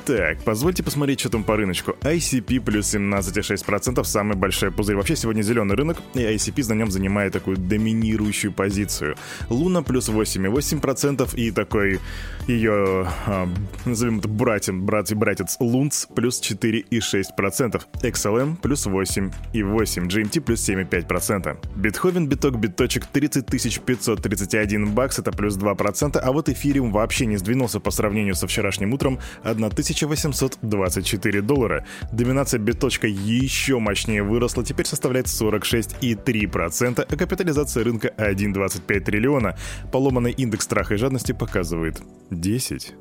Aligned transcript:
Так, 0.06 0.38
позвольте 0.44 0.84
посмотреть, 0.84 1.22
что 1.22 1.30
там 1.30 1.44
по 1.44 1.56
рыночку. 1.56 1.96
ICP 2.02 2.60
плюс 2.60 2.94
17,6%, 2.94 4.04
самый 4.04 4.38
большой 4.38 4.72
пузырь. 4.72 4.96
Вообще 4.96 5.16
сегодня 5.16 5.42
зеленый 5.42 5.76
рынок, 5.76 5.98
и 6.14 6.20
ICP 6.20 6.70
на 6.70 6.74
нем 6.74 6.92
занимает 6.92 7.34
такую 7.34 7.58
доминирующую 7.58 8.54
позицию. 8.54 9.16
Луна 9.50 9.82
плюс 9.82 10.08
8,8% 10.08 11.36
и 11.36 11.50
такой 11.50 12.00
ее, 12.48 13.08
э, 13.26 13.48
назовем 13.86 14.20
это 14.20 14.28
братьям, 14.28 14.86
брат 14.86 15.10
и 15.10 15.16
братец 15.16 15.58
Лунц 15.60 16.06
плюс 16.06 16.40
4,6%. 16.40 17.82
XLM 18.04 18.58
плюс 18.58 18.86
8,8%, 18.86 20.08
GMT 20.08 20.42
плюс 20.42 20.70
7,5%. 20.70 21.58
Битховен, 21.76 22.28
биток, 22.28 22.58
биточек 22.58 23.08
30 23.08 23.48
531 23.48 24.88
бакс, 24.92 25.18
это 25.18 25.32
плюс 25.32 25.58
2%, 25.58 26.20
а 26.20 26.32
вот 26.32 26.48
эфириум 26.50 26.92
вообще 26.92 27.26
не 27.26 27.38
сдвинулся 27.38 27.80
по 27.80 27.90
сравнению 27.90 28.36
со 28.36 28.46
вчерашним 28.46 28.94
утром, 28.94 29.20
1824 30.04 31.42
доллара. 31.42 31.86
Доминация 32.12 32.60
биточка 32.60 33.08
еще 33.08 33.80
мощнее 33.80 34.24
выросла, 34.24 34.64
теперь 34.64 34.86
составляет 34.86 35.28
46,3%, 35.28 37.06
а 37.10 37.16
капитализация 37.16 37.84
рынка 37.84 38.14
1,25 38.18 39.00
триллиона. 39.00 39.58
Поломанный 39.92 40.32
индекс 40.32 40.66
страха 40.66 40.96
и 40.96 40.98
жадности 40.98 41.32
показывает 41.32 42.02
10. 42.32 42.94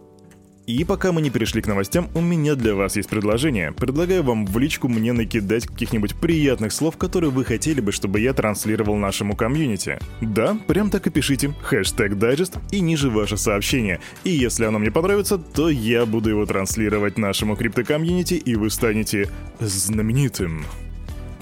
И 0.66 0.82
пока 0.84 1.12
мы 1.12 1.20
не 1.20 1.28
перешли 1.28 1.60
к 1.60 1.66
новостям, 1.66 2.08
у 2.14 2.22
меня 2.22 2.54
для 2.54 2.74
вас 2.74 2.96
есть 2.96 3.10
предложение. 3.10 3.72
Предлагаю 3.72 4.22
вам 4.22 4.46
в 4.46 4.58
личку 4.58 4.88
мне 4.88 5.12
накидать 5.12 5.66
каких-нибудь 5.66 6.14
приятных 6.14 6.72
слов, 6.72 6.96
которые 6.96 7.30
вы 7.30 7.44
хотели 7.44 7.82
бы, 7.82 7.92
чтобы 7.92 8.20
я 8.20 8.32
транслировал 8.32 8.96
нашему 8.96 9.36
комьюнити. 9.36 9.98
Да, 10.22 10.56
прям 10.66 10.88
так 10.88 11.06
и 11.06 11.10
пишите. 11.10 11.52
Хэштег 11.64 12.16
дайджест 12.16 12.56
и 12.70 12.80
ниже 12.80 13.10
ваше 13.10 13.36
сообщение. 13.36 14.00
И 14.24 14.30
если 14.30 14.64
оно 14.64 14.78
мне 14.78 14.90
понравится, 14.90 15.36
то 15.36 15.68
я 15.68 16.06
буду 16.06 16.30
его 16.30 16.46
транслировать 16.46 17.18
нашему 17.18 17.56
криптокомьюнити, 17.56 18.34
и 18.34 18.54
вы 18.54 18.70
станете 18.70 19.28
знаменитым. 19.60 20.64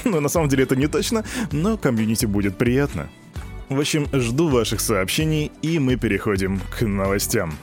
Но 0.04 0.18
на 0.18 0.28
самом 0.28 0.48
деле 0.48 0.64
это 0.64 0.74
не 0.74 0.88
точно, 0.88 1.24
но 1.52 1.78
комьюнити 1.78 2.26
будет 2.26 2.58
приятно. 2.58 3.08
В 3.68 3.78
общем, 3.78 4.08
жду 4.12 4.48
ваших 4.48 4.80
сообщений, 4.80 5.52
и 5.62 5.78
мы 5.78 5.96
переходим 5.96 6.60
к 6.76 6.84
новостям. 6.84 7.54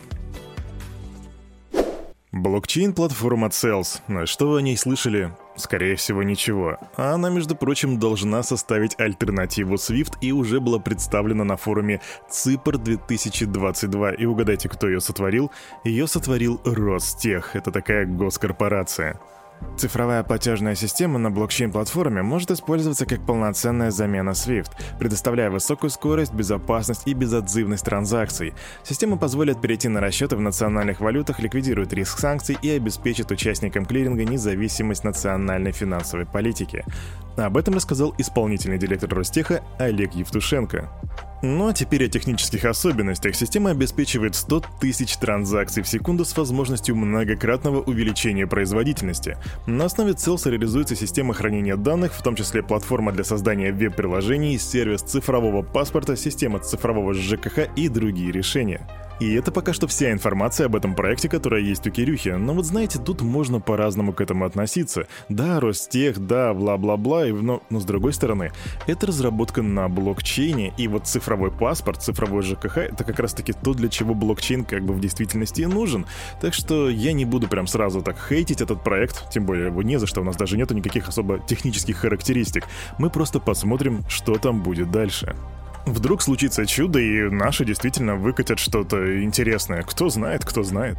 Блокчейн-платформа 2.39 3.47
Cells. 3.47 4.25
Что 4.25 4.49
вы 4.49 4.59
о 4.59 4.61
ней 4.61 4.77
слышали? 4.77 5.33
Скорее 5.57 5.97
всего, 5.97 6.23
ничего. 6.23 6.77
А 6.95 7.13
она, 7.13 7.29
между 7.29 7.53
прочим, 7.55 7.99
должна 7.99 8.43
составить 8.43 8.97
альтернативу 8.97 9.75
Swift 9.75 10.13
и 10.21 10.31
уже 10.31 10.61
была 10.61 10.79
представлена 10.79 11.43
на 11.43 11.57
форуме 11.57 11.99
Ципр 12.29 12.77
2022. 12.77 14.11
И 14.11 14.25
угадайте, 14.25 14.69
кто 14.69 14.87
ее 14.87 15.01
сотворил? 15.01 15.51
Ее 15.83 16.07
сотворил 16.07 16.61
Ростех. 16.63 17.57
Это 17.57 17.71
такая 17.71 18.05
госкорпорация. 18.05 19.19
Цифровая 19.77 20.23
платежная 20.23 20.75
система 20.75 21.19
на 21.19 21.31
блокчейн-платформе 21.31 22.21
может 22.21 22.51
использоваться 22.51 23.05
как 23.05 23.25
полноценная 23.25 23.91
замена 23.91 24.31
SWIFT, 24.31 24.71
предоставляя 24.99 25.49
высокую 25.49 25.89
скорость, 25.89 26.33
безопасность 26.33 27.03
и 27.05 27.13
безотзывность 27.13 27.85
транзакций. 27.85 28.53
Система 28.83 29.17
позволит 29.17 29.61
перейти 29.61 29.87
на 29.87 30.01
расчеты 30.01 30.35
в 30.35 30.41
национальных 30.41 30.99
валютах, 30.99 31.39
ликвидирует 31.39 31.93
риск 31.93 32.19
санкций 32.19 32.57
и 32.61 32.69
обеспечит 32.71 33.31
участникам 33.31 33.85
клиринга 33.85 34.25
независимость 34.25 35.05
национальной 35.05 35.71
финансовой 35.71 36.25
политики. 36.25 36.83
Об 37.37 37.55
этом 37.55 37.73
рассказал 37.73 38.13
исполнительный 38.17 38.77
директор 38.77 39.09
Ростеха 39.13 39.63
Олег 39.77 40.13
Евтушенко. 40.13 40.89
Ну 41.41 41.69
а 41.69 41.73
теперь 41.73 42.05
о 42.05 42.09
технических 42.09 42.65
особенностях. 42.65 43.33
Система 43.33 43.71
обеспечивает 43.71 44.35
100 44.35 44.63
тысяч 44.81 45.15
транзакций 45.15 45.83
в 45.83 45.87
секунду 45.87 46.25
с 46.25 46.35
возможностью 46.35 46.97
многократного 46.97 47.81
увеличения 47.81 48.45
производительности. 48.45 49.37
На 49.65 49.85
основе 49.85 50.11
Celsa 50.11 50.51
реализуется 50.51 50.95
система 50.95 51.33
хранения 51.33 51.77
данных, 51.77 52.13
в 52.13 52.21
том 52.21 52.35
числе 52.35 52.61
платформа 52.61 53.13
для 53.13 53.23
создания 53.23 53.71
веб-приложений, 53.71 54.59
сервис 54.59 55.01
цифрового 55.01 55.61
паспорта, 55.61 56.17
система 56.17 56.59
цифрового 56.59 57.13
ЖКХ 57.13 57.69
и 57.75 57.87
другие 57.87 58.33
решения. 58.33 58.85
И 59.19 59.33
это 59.33 59.51
пока 59.51 59.73
что 59.73 59.87
вся 59.87 60.11
информация 60.11 60.67
об 60.67 60.75
этом 60.75 60.95
проекте, 60.95 61.27
которая 61.27 61.61
есть 61.61 61.85
у 61.85 61.91
Кирюхи. 61.91 62.29
Но 62.29 62.53
вот 62.53 62.65
знаете, 62.65 62.99
тут 62.99 63.21
можно 63.21 63.59
по-разному 63.59 64.13
к 64.13 64.21
этому 64.21 64.45
относиться. 64.45 65.07
Да, 65.27 65.59
Ростех, 65.59 66.19
да, 66.19 66.53
бла-бла-бла, 66.53 67.25
но, 67.25 67.61
но 67.69 67.79
с 67.79 67.85
другой 67.85 68.13
стороны, 68.13 68.51
это 68.87 69.07
разработка 69.07 69.61
на 69.61 69.89
блокчейне, 69.89 70.73
и 70.77 70.87
вот 70.87 71.07
цифровой 71.07 71.51
паспорт, 71.51 72.01
цифровой 72.01 72.43
ЖКХ, 72.43 72.77
это 72.77 73.03
как 73.03 73.19
раз-таки 73.19 73.53
то, 73.53 73.73
для 73.73 73.89
чего 73.89 74.13
блокчейн 74.13 74.63
как 74.63 74.83
бы 74.83 74.93
в 74.93 75.01
действительности 75.01 75.61
и 75.61 75.65
нужен. 75.65 76.05
Так 76.39 76.53
что 76.53 76.89
я 76.89 77.11
не 77.11 77.25
буду 77.25 77.47
прям 77.47 77.67
сразу 77.67 78.01
так 78.01 78.17
хейтить 78.29 78.61
этот 78.61 78.83
проект, 78.83 79.29
тем 79.31 79.45
более 79.45 79.67
его 79.67 79.81
не 79.83 79.99
за 79.99 80.07
что, 80.07 80.21
у 80.21 80.23
нас 80.23 80.37
даже 80.37 80.57
нету 80.57 80.73
никаких 80.73 81.09
особо 81.09 81.39
технических 81.39 81.97
характеристик. 81.97 82.65
Мы 82.97 83.09
просто 83.09 83.39
посмотрим, 83.39 84.03
что 84.07 84.37
там 84.37 84.63
будет 84.63 84.91
дальше. 84.91 85.35
Вдруг 85.91 86.21
случится 86.21 86.65
чудо, 86.65 86.99
и 86.99 87.29
наши 87.29 87.65
действительно 87.65 88.15
выкатят 88.15 88.59
что-то 88.59 89.23
интересное. 89.23 89.81
Кто 89.83 90.09
знает, 90.09 90.45
кто 90.45 90.63
знает. 90.63 90.97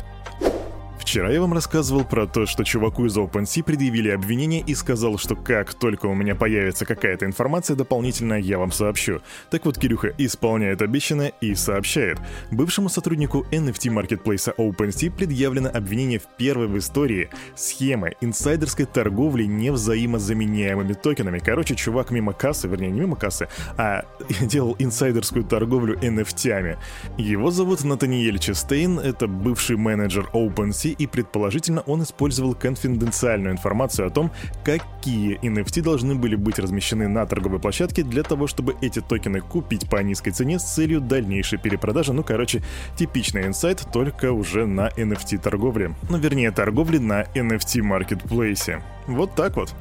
Вчера 1.11 1.29
я 1.29 1.41
вам 1.41 1.55
рассказывал 1.55 2.05
про 2.05 2.29
то, 2.29 2.47
что 2.47 2.63
чуваку 2.63 3.05
из 3.05 3.19
OpenSea 3.19 3.65
предъявили 3.65 4.11
обвинение 4.11 4.63
и 4.65 4.77
сказал, 4.77 5.19
что 5.19 5.35
как 5.35 5.75
только 5.75 6.07
у 6.07 6.15
меня 6.15 6.37
появится 6.37 6.87
какая-то 6.87 7.27
информация 7.27 7.75
дополнительная, 7.75 8.39
я 8.39 8.61
вам 8.61 8.71
сообщу. 8.71 9.21
Так 9.51 9.65
вот, 9.65 9.77
Кирюха 9.77 10.15
исполняет 10.19 10.83
обещанное 10.83 11.33
и 11.41 11.57
сообщает. 11.57 12.19
Бывшему 12.53 12.89
сотруднику 12.89 13.45
NFT-маркетплейса 13.51 14.55
OpenSea 14.57 15.11
предъявлено 15.11 15.69
обвинение 15.75 16.21
в 16.21 16.29
первой 16.37 16.69
в 16.69 16.79
истории 16.79 17.29
схемы 17.57 18.13
инсайдерской 18.21 18.87
торговли 18.87 19.47
невзаимозаменяемыми 19.47 20.93
токенами. 20.93 21.41
Короче, 21.41 21.75
чувак 21.75 22.13
мимо 22.13 22.35
кассы, 22.35 22.69
вернее, 22.69 22.93
не 22.93 23.01
мимо 23.01 23.17
кассы, 23.17 23.49
а 23.77 24.05
делал 24.43 24.77
инсайдерскую 24.79 25.43
торговлю 25.43 25.99
NFT-ами. 25.99 26.79
Его 27.19 27.51
зовут 27.51 27.83
Натаниэль 27.83 28.39
Честейн, 28.39 29.01
это 29.01 29.27
бывший 29.27 29.77
менеджер 29.77 30.31
OpenSea 30.33 31.00
и 31.01 31.07
предположительно 31.07 31.81
он 31.87 32.03
использовал 32.03 32.55
конфиденциальную 32.55 33.53
информацию 33.53 34.07
о 34.07 34.11
том, 34.11 34.31
какие 34.65 35.41
NFT 35.41 35.81
должны 35.81 36.15
были 36.15 36.37
быть 36.37 36.59
размещены 36.59 37.09
на 37.09 37.25
торговой 37.25 37.59
площадке 37.59 38.03
для 38.03 38.23
того, 38.23 38.47
чтобы 38.47 38.77
эти 38.83 39.01
токены 39.01 39.41
купить 39.41 39.89
по 39.89 39.97
низкой 40.03 40.33
цене 40.33 40.59
с 40.59 40.65
целью 40.65 41.01
дальнейшей 41.01 41.59
перепродажи. 41.59 42.13
Ну, 42.13 42.23
короче, 42.23 42.63
типичный 42.97 43.47
инсайт, 43.47 43.83
только 43.91 44.33
уже 44.33 44.67
на 44.67 44.89
NFT 44.89 45.39
торговле. 45.39 45.95
Ну, 46.11 46.19
вернее, 46.19 46.51
торговле 46.51 47.01
на 47.01 47.23
NFT 47.23 47.81
маркетплейсе. 47.81 48.83
Вот 49.07 49.35
так 49.35 49.57
вот 49.57 49.75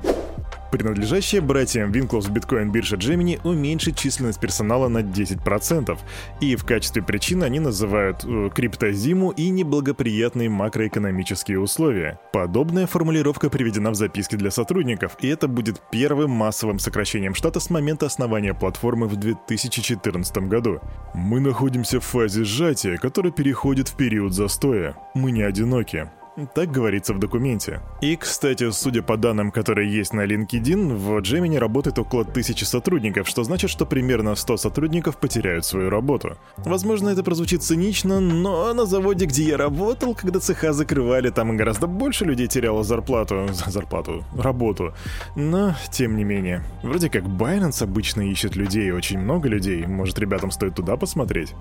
принадлежащая 0.72 1.41
братьям 1.41 1.91
Винкловс 1.91 2.28
биткоин 2.28 2.72
биржа 2.72 2.96
Gemini, 2.96 3.40
уменьшит 3.44 3.96
численность 3.96 4.40
персонала 4.40 4.88
на 4.88 5.00
10%. 5.00 5.98
И 6.42 6.56
в 6.56 6.66
качестве 6.66 7.01
причины 7.01 7.44
они 7.44 7.60
называют 7.60 8.24
э, 8.24 8.50
криптозиму 8.54 9.31
и 9.31 9.50
неблагоприятные 9.50 10.50
макроэкономические 10.50 11.60
условия. 11.60 12.19
Подобная 12.31 12.88
формулировка 12.88 13.50
приведена 13.50 13.92
в 13.92 13.95
записке 13.95 14.38
для 14.38 14.51
сотрудников, 14.51 15.18
и 15.21 15.27
это 15.27 15.48
будет 15.48 15.81
первым 15.92 16.31
массовым 16.31 16.80
сокращением 16.80 17.36
штата 17.36 17.60
с 17.60 17.69
момента 17.69 18.06
основания 18.06 18.54
платформы 18.54 19.07
в 19.07 19.16
2014 19.16 20.38
году. 20.50 20.80
Мы 21.13 21.39
находимся 21.39 22.00
в 22.00 22.06
фазе 22.06 22.44
сжатия, 22.44 22.98
которая 22.98 23.31
переходит 23.31 23.88
в 23.88 23.95
период 23.95 24.33
застоя. 24.33 24.95
Мы 25.13 25.31
не 25.31 25.42
одиноки. 25.42 26.10
Так 26.47 26.71
говорится 26.71 27.13
в 27.13 27.19
документе. 27.19 27.81
И, 28.01 28.15
кстати, 28.15 28.69
судя 28.71 29.01
по 29.01 29.18
данным, 29.18 29.51
которые 29.51 29.91
есть 29.91 30.13
на 30.13 30.25
LinkedIn, 30.25 30.95
в 30.95 31.18
Gemini 31.19 31.57
работает 31.57 32.00
около 32.00 32.25
тысячи 32.25 32.63
сотрудников, 32.63 33.27
что 33.27 33.44
значит, 33.44 33.69
что 33.69 33.86
примерно 33.86 34.36
100 34.36 34.57
сотрудников 34.57 35.18
потеряют 35.18 35.65
свою 35.65 35.89
работу. 35.89 36.38
Возможно, 36.57 37.09
это 37.09 37.24
прозвучит 37.24 37.63
цинично, 37.63 38.19
но 38.19 38.74
на 38.74 38.86
заводе, 38.86 39.25
где 39.25 39.44
я 39.44 39.57
работал, 39.57 40.15
когда 40.15 40.39
цеха 40.39 40.74
закрывали, 40.74 41.30
там 41.30 41.57
гораздо 41.57 41.88
больше 41.88 42.25
людей 42.25 42.47
теряло 42.47 42.83
зарплату, 42.83 43.47
зарплату, 43.68 44.24
работу. 44.38 44.94
Но, 45.35 45.75
тем 45.92 46.15
не 46.15 46.24
менее, 46.24 46.63
вроде 46.83 47.09
как 47.09 47.24
Binance 47.24 47.83
обычно 47.83 48.21
ищет 48.21 48.56
людей, 48.56 48.92
очень 48.92 49.19
много 49.19 49.50
людей, 49.50 49.85
может, 49.85 50.19
ребятам 50.19 50.51
стоит 50.51 50.75
туда 50.75 50.95
посмотреть? 50.97 51.53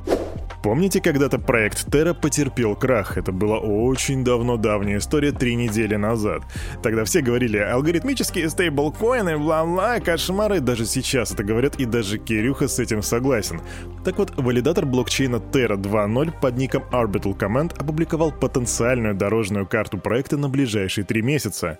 Помните, 0.62 1.00
когда-то 1.00 1.38
проект 1.38 1.88
Terra 1.88 2.14
потерпел 2.14 2.74
крах? 2.74 3.16
Это 3.16 3.30
была 3.30 3.58
очень 3.58 4.24
давно-давняя 4.68 4.98
история, 4.98 5.32
три 5.32 5.54
недели 5.54 5.96
назад. 5.96 6.42
Тогда 6.82 7.04
все 7.04 7.22
говорили 7.22 7.56
алгоритмические 7.56 8.50
стейблкоины, 8.50 9.38
бла-бла, 9.38 9.98
кошмары. 10.00 10.60
Даже 10.60 10.84
сейчас 10.84 11.32
это 11.32 11.42
говорят, 11.42 11.76
и 11.76 11.86
даже 11.86 12.18
Кирюха 12.18 12.68
с 12.68 12.78
этим 12.78 13.02
согласен. 13.02 13.60
Так 14.04 14.18
вот, 14.18 14.32
валидатор 14.36 14.84
блокчейна 14.84 15.36
Terra 15.36 15.76
2.0 15.76 16.32
под 16.40 16.56
ником 16.58 16.82
Orbital 16.92 17.36
Command 17.36 17.72
опубликовал 17.80 18.30
потенциальную 18.30 19.14
дорожную 19.14 19.66
карту 19.66 19.98
проекта 19.98 20.36
на 20.36 20.48
ближайшие 20.48 21.04
три 21.04 21.22
месяца. 21.22 21.78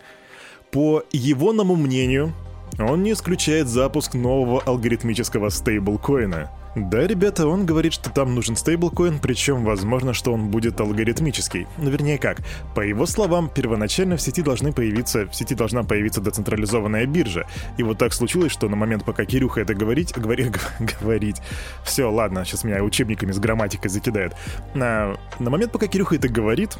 По 0.71 1.03
его 1.13 1.53
мнению, 1.53 2.33
он 2.79 3.03
не 3.03 3.13
исключает 3.13 3.69
запуск 3.69 4.15
нового 4.15 4.63
алгоритмического 4.63 5.51
стейблкоина— 5.51 6.51
да, 6.79 7.07
ребята, 7.07 7.47
он 7.47 7.67
говорит, 7.67 7.93
что 7.93 8.11
там 8.11 8.35
нужен 8.35 8.57
стейблкоин, 8.57 9.19
причем 9.19 9.65
возможно, 9.65 10.15
что 10.15 10.33
он 10.33 10.49
будет 10.49 10.81
алгоритмический. 10.81 11.67
Ну, 11.79 11.91
вернее 11.91 12.19
как, 12.19 12.39
по 12.75 12.81
его 12.81 13.07
словам, 13.07 13.51
первоначально 13.53 14.17
в 14.17 14.21
сети 14.21 14.43
должны 14.43 14.73
появиться, 14.73 15.27
в 15.27 15.35
сети 15.35 15.55
должна 15.55 15.83
появиться 15.83 16.21
децентрализованная 16.21 17.07
биржа. 17.07 17.47
И 17.77 17.83
вот 17.83 17.99
так 17.99 18.13
случилось, 18.13 18.53
что 18.53 18.69
на 18.69 18.77
момент, 18.77 19.05
пока 19.05 19.25
Кирюха 19.25 19.61
это 19.61 19.75
говорить, 19.75 20.13
говори, 20.17 20.51
говорить, 21.01 21.43
все, 21.85 22.11
ладно, 22.11 22.45
сейчас 22.45 22.65
меня 22.65 22.83
учебниками 22.83 23.33
с 23.33 23.39
грамматикой 23.39 23.91
закидают. 23.91 24.35
На, 24.75 25.17
на 25.39 25.51
момент, 25.51 25.73
пока 25.73 25.87
Кирюха 25.87 26.17
это 26.17 26.29
говорит, 26.29 26.77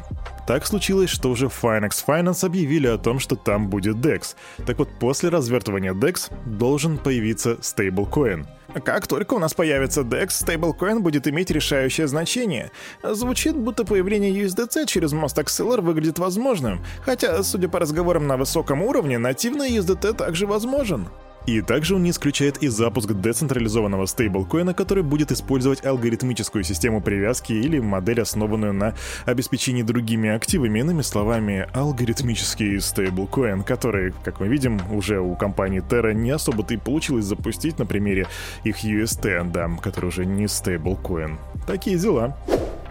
так 0.47 0.65
случилось, 0.65 1.09
что 1.09 1.29
уже 1.29 1.47
Finex 1.47 2.03
Finance 2.07 2.45
объявили 2.45 2.87
о 2.87 2.97
том, 2.97 3.19
что 3.19 3.35
там 3.35 3.69
будет 3.69 3.97
DEX. 3.97 4.35
Так 4.65 4.79
вот, 4.79 4.89
после 4.99 5.29
развертывания 5.29 5.93
DEX 5.93 6.31
должен 6.45 6.97
появиться 6.97 7.57
стейблкоин. 7.61 8.47
Как 8.83 9.07
только 9.07 9.33
у 9.33 9.39
нас 9.39 9.53
появится 9.55 9.88
DEX, 9.97 10.29
стейблкоин 10.31 11.01
будет 11.01 11.27
иметь 11.27 11.51
решающее 11.51 12.07
значение. 12.07 12.71
Звучит, 13.03 13.55
будто 13.55 13.85
появление 13.85 14.31
USDC 14.31 14.85
через 14.85 15.11
мост 15.11 15.37
Acceler 15.37 15.81
выглядит 15.81 16.19
возможным, 16.19 16.83
хотя, 17.01 17.43
судя 17.43 17.69
по 17.69 17.79
разговорам 17.79 18.27
на 18.27 18.37
высоком 18.37 18.81
уровне, 18.81 19.17
нативный 19.17 19.71
USDT 19.71 20.13
также 20.13 20.47
возможен. 20.47 21.07
И 21.45 21.61
также 21.61 21.95
он 21.95 22.03
не 22.03 22.11
исключает 22.11 22.57
и 22.57 22.67
запуск 22.67 23.11
децентрализованного 23.11 24.05
стейблкоина, 24.05 24.73
который 24.73 25.03
будет 25.03 25.31
использовать 25.31 25.85
алгоритмическую 25.85 26.63
систему 26.63 27.01
привязки 27.01 27.53
или 27.53 27.79
модель, 27.79 28.21
основанную 28.21 28.73
на 28.73 28.93
обеспечении 29.25 29.81
другими 29.81 30.29
активами. 30.29 30.79
Иными 30.79 31.01
словами, 31.01 31.67
алгоритмический 31.73 32.79
стейблкоин, 32.79 33.63
который, 33.63 34.13
как 34.23 34.39
мы 34.39 34.47
видим, 34.47 34.79
уже 34.91 35.19
у 35.19 35.35
компании 35.35 35.81
Terra 35.81 36.13
не 36.13 36.31
особо-то 36.31 36.73
и 36.73 36.77
получилось 36.77 37.25
запустить 37.25 37.79
на 37.79 37.85
примере 37.85 38.27
их 38.63 38.83
UST, 38.83 39.51
да, 39.51 39.69
который 39.81 40.07
уже 40.07 40.25
не 40.25 40.47
стейблкоин. 40.47 41.39
Такие 41.65 41.97
дела. 41.97 42.37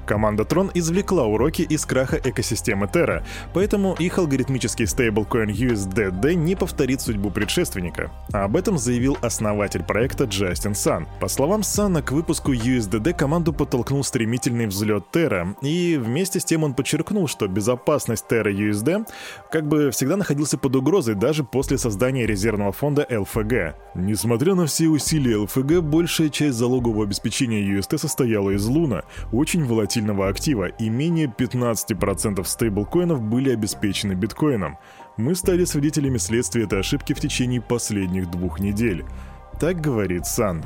Команда 0.09 0.45
Tron 0.45 0.71
извлекла 0.73 1.25
уроки 1.25 1.61
из 1.61 1.85
краха 1.85 2.19
экосистемы 2.25 2.87
Terra, 2.87 3.23
поэтому 3.53 3.95
их 3.99 4.17
алгоритмический 4.17 4.87
стейблкоин 4.87 5.51
USDD 5.51 6.33
не 6.33 6.57
повторит 6.57 7.03
судьбу 7.03 7.31
предшественника. 7.31 8.11
Об 8.33 8.57
этом 8.57 8.79
заявил 8.79 9.19
основатель 9.21 9.83
проекта 9.83 10.25
Джастин 10.25 10.75
Сан. 10.75 11.07
По 11.21 11.29
словам 11.29 11.63
Сана, 11.63 12.01
к 12.01 12.13
выпуску 12.13 12.55
USDD 12.55 13.13
команду 13.13 13.53
подтолкнул 13.53 14.03
стремительный 14.03 14.67
взлет 14.67 15.05
Terra, 15.13 15.55
и 15.61 16.01
вместе 16.03 16.41
с 16.41 16.45
тем 16.45 16.65
он 16.65 16.73
подчеркнул, 16.73 17.29
что 17.29 17.47
безопасность 17.47 18.25
Terra 18.31 18.51
USD 18.51 19.07
как 19.53 19.69
бы 19.69 19.91
всегда 19.91 20.17
находился 20.17 20.57
под 20.57 20.75
угрозой 20.75 21.17
даже 21.17 21.45
после 21.45 21.77
создания 21.77 22.25
резервного 22.25 22.73
фонда 22.73 23.07
LFG. 23.11 23.75
Несмотря 23.95 24.55
на 24.55 24.65
все 24.65 24.87
усилия 24.87 25.45
LFG, 25.45 25.83
большая 25.83 26.31
часть 26.31 26.57
залогового 26.57 27.05
обеспечения 27.05 27.61
UST 27.61 27.99
состояла 27.99 28.51
из 28.51 28.65
Луна, 28.65 29.03
очень 29.33 29.67
волатильного 29.67 29.98
волатильного 29.99 30.29
актива, 30.29 30.67
и 30.67 30.89
менее 30.89 31.27
15% 31.27 32.45
стейблкоинов 32.45 33.21
были 33.21 33.51
обеспечены 33.51 34.13
биткоином. 34.15 34.79
Мы 35.17 35.35
стали 35.35 35.65
свидетелями 35.65 36.19
следствия 36.19 36.65
этой 36.65 36.81
ошибки 36.81 37.13
в 37.13 37.21
течение 37.21 37.61
последних 37.61 38.31
двух 38.31 38.61
недель. 38.61 39.05
Так 39.61 39.81
говорит 39.81 40.27
Сан. 40.27 40.63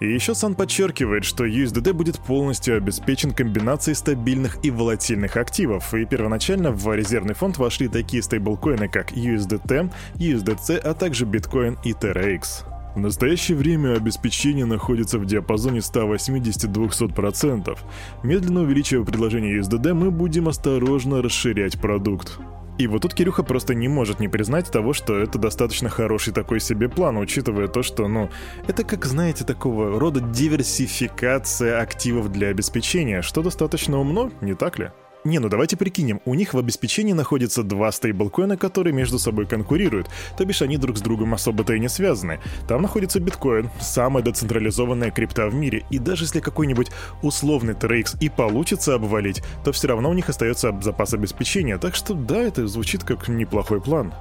И 0.00 0.12
еще 0.12 0.34
Сан 0.34 0.54
подчеркивает, 0.54 1.24
что 1.24 1.46
USDD 1.46 1.92
будет 1.94 2.18
полностью 2.18 2.76
обеспечен 2.76 3.32
комбинацией 3.32 3.94
стабильных 3.94 4.58
и 4.62 4.70
волатильных 4.70 5.36
активов, 5.36 5.94
и 5.94 6.04
первоначально 6.04 6.70
в 6.70 6.94
резервный 6.94 7.34
фонд 7.34 7.56
вошли 7.56 7.88
такие 7.88 8.22
стейблкоины, 8.22 8.88
как 8.88 9.12
USDT, 9.12 9.90
USDC, 10.16 10.78
а 10.78 10.92
также 10.92 11.24
биткоин 11.24 11.78
и 11.84 11.92
TerraX. 11.92 12.75
В 12.96 12.98
настоящее 12.98 13.58
время 13.58 13.94
обеспечение 13.94 14.64
находится 14.64 15.18
в 15.18 15.26
диапазоне 15.26 15.80
180-200%. 15.80 17.78
Медленно 18.22 18.62
увеличивая 18.62 19.04
предложение 19.04 19.60
USDD, 19.60 19.92
мы 19.92 20.10
будем 20.10 20.48
осторожно 20.48 21.20
расширять 21.20 21.78
продукт. 21.78 22.38
И 22.78 22.86
вот 22.86 23.02
тут 23.02 23.12
Кирюха 23.12 23.42
просто 23.42 23.74
не 23.74 23.88
может 23.88 24.18
не 24.18 24.28
признать 24.28 24.70
того, 24.70 24.94
что 24.94 25.14
это 25.14 25.38
достаточно 25.38 25.90
хороший 25.90 26.32
такой 26.32 26.58
себе 26.58 26.88
план, 26.88 27.18
учитывая 27.18 27.68
то, 27.68 27.82
что, 27.82 28.08
ну, 28.08 28.30
это 28.66 28.82
как, 28.82 29.04
знаете, 29.04 29.44
такого 29.44 30.00
рода 30.00 30.22
диверсификация 30.22 31.78
активов 31.82 32.32
для 32.32 32.48
обеспечения, 32.48 33.20
что 33.20 33.42
достаточно 33.42 33.98
умно, 33.98 34.30
не 34.40 34.54
так 34.54 34.78
ли? 34.78 34.90
Не, 35.26 35.40
ну 35.40 35.48
давайте 35.48 35.76
прикинем, 35.76 36.20
у 36.24 36.34
них 36.34 36.54
в 36.54 36.58
обеспечении 36.58 37.12
находятся 37.12 37.64
два 37.64 37.90
стейблкоина, 37.90 38.56
которые 38.56 38.92
между 38.92 39.18
собой 39.18 39.46
конкурируют, 39.46 40.08
то 40.38 40.44
бишь 40.44 40.62
они 40.62 40.76
друг 40.76 40.98
с 40.98 41.00
другом 41.00 41.34
особо-то 41.34 41.74
и 41.74 41.80
не 41.80 41.88
связаны. 41.88 42.38
Там 42.68 42.82
находится 42.82 43.18
биткоин, 43.18 43.68
самая 43.80 44.22
децентрализованная 44.22 45.10
крипта 45.10 45.48
в 45.48 45.54
мире, 45.56 45.84
и 45.90 45.98
даже 45.98 46.26
если 46.26 46.38
какой-нибудь 46.38 46.92
условный 47.22 47.74
TRX 47.74 48.18
и 48.20 48.28
получится 48.28 48.94
обвалить, 48.94 49.42
то 49.64 49.72
все 49.72 49.88
равно 49.88 50.10
у 50.10 50.14
них 50.14 50.28
остается 50.28 50.72
запас 50.80 51.12
обеспечения, 51.12 51.76
так 51.78 51.96
что 51.96 52.14
да, 52.14 52.40
это 52.40 52.68
звучит 52.68 53.02
как 53.02 53.26
неплохой 53.26 53.80
план. 53.80 54.14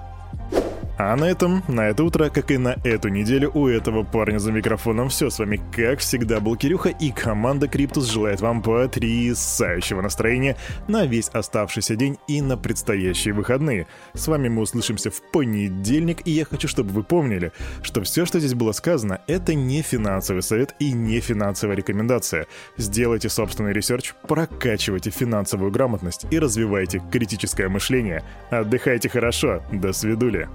А 0.97 1.15
на 1.17 1.25
этом, 1.25 1.61
на 1.67 1.89
это 1.89 2.05
утро, 2.05 2.29
как 2.29 2.51
и 2.51 2.57
на 2.57 2.77
эту 2.85 3.09
неделю, 3.09 3.51
у 3.53 3.67
этого 3.67 4.03
парня 4.03 4.39
за 4.39 4.53
микрофоном 4.53 5.09
все. 5.09 5.29
С 5.29 5.39
вами, 5.39 5.59
как 5.75 5.99
всегда, 5.99 6.39
был 6.39 6.55
Кирюха, 6.55 6.89
и 6.89 7.11
команда 7.11 7.67
Криптус 7.67 8.09
желает 8.09 8.39
вам 8.39 8.61
потрясающего 8.61 10.01
настроения 10.01 10.55
на 10.87 11.05
весь 11.05 11.27
оставшийся 11.29 11.97
день 11.97 12.17
и 12.29 12.41
на 12.41 12.55
предстоящие 12.57 13.33
выходные. 13.33 13.87
С 14.13 14.27
вами 14.27 14.47
мы 14.47 14.61
услышимся 14.61 15.11
в 15.11 15.21
понедельник, 15.31 16.21
и 16.25 16.31
я 16.31 16.45
хочу, 16.45 16.69
чтобы 16.69 16.91
вы 16.91 17.03
помнили, 17.03 17.51
что 17.81 18.01
все, 18.01 18.25
что 18.25 18.39
здесь 18.39 18.53
было 18.53 18.71
сказано, 18.71 19.19
это 19.27 19.53
не 19.53 19.81
финансовый 19.81 20.41
совет 20.41 20.75
и 20.79 20.93
не 20.93 21.19
финансовая 21.19 21.75
рекомендация. 21.75 22.47
Сделайте 22.77 23.27
собственный 23.27 23.73
research, 23.73 24.13
прокачивайте 24.27 25.09
финансовую 25.09 25.71
грамотность 25.71 26.25
и 26.31 26.39
развивайте 26.39 27.01
критическое 27.11 27.67
мышление. 27.67 28.23
Отдыхайте 28.49 29.09
хорошо, 29.09 29.61
до 29.73 29.91
свидули. 29.91 30.47